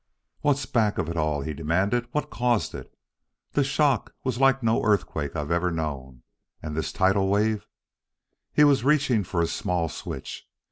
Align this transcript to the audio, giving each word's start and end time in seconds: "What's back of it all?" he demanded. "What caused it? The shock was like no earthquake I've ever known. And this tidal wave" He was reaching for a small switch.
"What's 0.39 0.65
back 0.65 0.97
of 0.97 1.09
it 1.09 1.15
all?" 1.15 1.41
he 1.41 1.53
demanded. 1.53 2.07
"What 2.11 2.31
caused 2.31 2.73
it? 2.73 2.91
The 3.51 3.63
shock 3.63 4.15
was 4.23 4.39
like 4.39 4.63
no 4.63 4.83
earthquake 4.83 5.35
I've 5.35 5.51
ever 5.51 5.69
known. 5.69 6.23
And 6.59 6.75
this 6.75 6.91
tidal 6.91 7.27
wave" 7.29 7.67
He 8.51 8.63
was 8.63 8.83
reaching 8.83 9.23
for 9.23 9.43
a 9.43 9.45
small 9.47 9.89
switch. 9.89 10.47